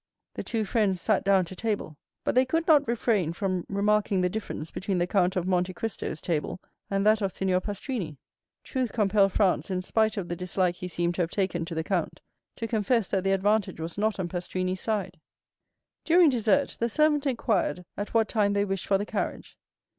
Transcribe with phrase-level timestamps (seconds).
[0.33, 4.31] The two friends sat down to table; but they could not refrain from remarking the
[4.31, 8.17] difference between the Count of Monte Cristo's table and that of Signor Pastrini.
[8.63, 11.83] Truth compelled Franz, in spite of the dislike he seemed to have taken to the
[11.83, 12.19] count,
[12.55, 15.19] to confess that the advantage was not on Pastrini's side.
[16.03, 19.55] During dessert, the servant inquired at what time they wished for the carriage.